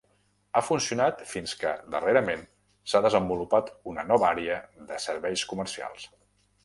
[0.51, 2.41] Ha funcionat fins que, darrerament,
[2.93, 4.59] s'ha desenvolupat una nova àrea
[4.93, 6.09] de serveis comercials.